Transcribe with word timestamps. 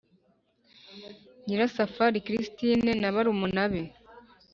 Nyirasafari 1.45 2.17
christine 2.25 2.91
na 3.01 3.09
barumuna 3.15 3.63
be 3.71 3.83